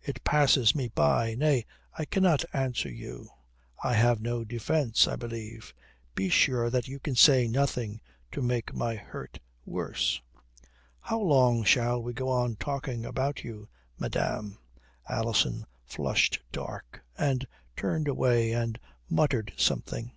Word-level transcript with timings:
It 0.00 0.22
passes 0.22 0.72
me 0.76 0.86
by. 0.86 1.34
Nay, 1.34 1.66
I 1.98 2.04
cannot 2.04 2.44
answer 2.52 2.88
you. 2.88 3.28
I 3.82 3.94
have 3.94 4.20
no 4.20 4.44
defence, 4.44 5.08
I 5.08 5.16
believe. 5.16 5.74
Be 6.14 6.28
sure 6.28 6.70
that 6.70 6.86
you 6.86 7.00
can 7.00 7.16
say 7.16 7.48
nothing 7.48 8.00
to 8.30 8.40
make 8.40 8.72
my 8.72 8.94
hurt 8.94 9.40
worse." 9.66 10.22
"How 11.00 11.18
long 11.18 11.64
shall 11.64 12.00
we 12.00 12.12
go 12.12 12.28
on 12.28 12.54
talking 12.54 13.04
about 13.04 13.42
you, 13.42 13.68
madame?" 13.98 14.58
Alison 15.08 15.66
flushed 15.84 16.38
dark, 16.52 17.02
and 17.18 17.44
turned 17.74 18.06
away 18.06 18.52
and 18.52 18.78
muttered 19.10 19.52
something. 19.56 20.12